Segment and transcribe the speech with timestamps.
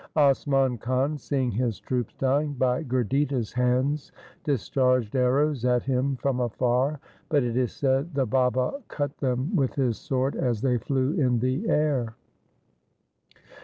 [0.17, 4.11] Asman Khan, seeing his troops dying by Gurditta's hands,
[4.43, 9.75] discharged arrows at him from afar, but it is said the Baba cut them with
[9.75, 12.15] his sword as they flew in the air.